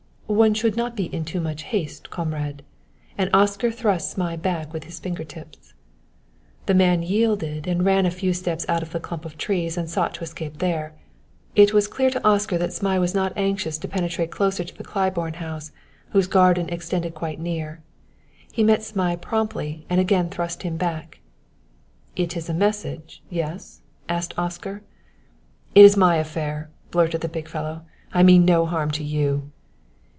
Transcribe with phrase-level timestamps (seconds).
[0.31, 2.63] "One should not be in too much haste, comrade;"
[3.17, 5.73] and Oscar thrust Zmai back with his finger tips.
[6.67, 9.89] The man yielded and ran a few steps out of the clump of trees and
[9.89, 10.93] sought to escape there.
[11.53, 14.85] It was clear to Oscar that Zmai was not anxious to penetrate closer to the
[14.85, 15.73] Claiborne house,
[16.11, 17.81] whose garden extended quite near.
[18.53, 21.19] He met Zmai promptly and again thrust him back.
[22.15, 24.81] "It is a message yes?" asked Oscar.
[25.75, 27.81] "It is my affair," blurted the big fellow.
[28.13, 29.51] "I mean no harm to you."